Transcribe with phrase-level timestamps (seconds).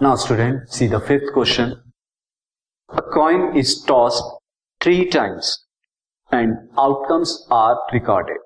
[0.00, 1.80] Student, see the fifth question.
[2.90, 4.24] A coin is tossed
[4.80, 5.64] three times
[6.32, 8.40] and outcomes are recorded.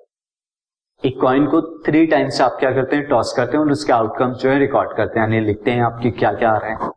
[1.03, 3.07] एक coin को three times आप क्या करते हैं?
[3.09, 6.11] टॉस करते हैं और उसके आउटकम्स जो है रिकॉर्ड करते हैं। यानी लिखते हैं आपके
[6.19, 6.89] क्या क्या आ रहे हैं।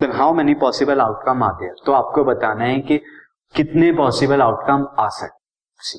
[0.00, 2.98] Then how many possible outcome आते हैं तो आपको बताना है कि
[3.54, 5.98] कितने पॉसिबल आउटकम आ सकते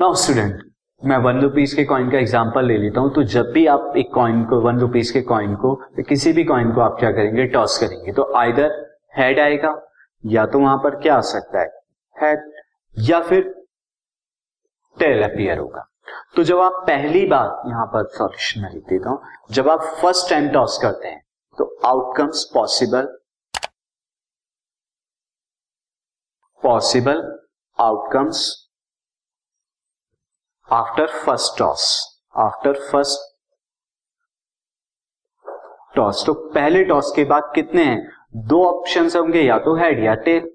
[0.00, 0.62] नाउ स्टूडेंट
[1.02, 4.12] मैं वन रुपीज़ के कॉइन का एग्जांपल ले लेता हूँ। तो जब भी आप एक
[4.14, 7.46] कॉइन को वन रुपीज़ के कॉइन को तो किसी भी कॉइन को आप क्या करेंगे?
[7.46, 8.70] टॉस करेंगे। तो आइदर
[9.18, 9.74] हेड आएगा,
[10.24, 11.66] या तो वहाँ पर क्या आ सकता है?
[12.16, 12.52] हेड
[12.96, 13.52] या फिर
[14.96, 15.86] टेल अपियर होगा।
[16.36, 20.28] तो जब आप पहली बार यहाँ पर सॉल्यूशन में लिख देता हूँ, जब आप फ़र्स्ट
[20.30, 21.22] टाइम टॉस करते हैं
[21.58, 23.06] तो outcomes possible
[26.62, 27.22] possible
[27.78, 28.63] outcomes
[30.68, 31.82] after first toss
[32.36, 33.20] after first
[35.96, 37.98] toss तो पहले टॉस के बाद कितने हैं?
[38.36, 40.48] दो ऑप्शन होंगे, या तो हेड या टेल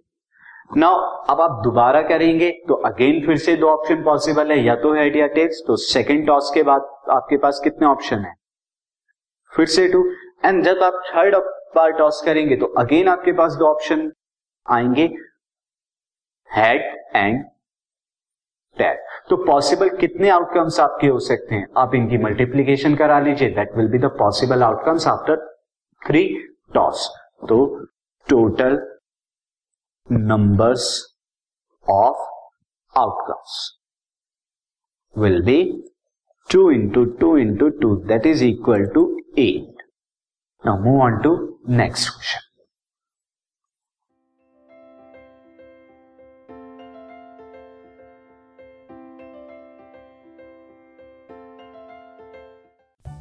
[0.78, 0.96] नाउ
[1.30, 5.16] अब आप दोबारा करेंगे तो अगेन फिर से दो ऑप्शन पॉसिबल है, या तो हेड
[5.18, 8.34] या टेल्स तो सेकेंड टॉस के बाद आपके पास कितने ऑप्शन है?
[9.52, 10.04] फिर से टू
[10.46, 11.36] एंड जब आप थर्ड
[11.76, 14.12] बार टॉस करेंगे तो अगेन आपके पास दो ऑप्शन
[14.66, 15.10] आएँगे.
[16.50, 16.82] हेड
[17.16, 17.44] एंड
[18.80, 18.98] टेल
[19.30, 21.66] तो पॉसिबल कितने आउटकम्स आपके हो सकते हैं?
[21.78, 25.46] आप इनकी मल्टीप्लीकेशन करा लीजिए that will be the possible outcomes after
[26.02, 26.24] three
[26.74, 27.08] toss
[27.50, 27.60] तो
[28.28, 28.80] total
[30.08, 30.88] numbers
[31.86, 32.28] of
[32.96, 33.60] outcomes
[35.16, 35.62] will be
[36.50, 39.06] two into two into two that is equal to
[39.40, 39.84] eight
[40.64, 41.36] now move on to
[41.76, 42.49] next question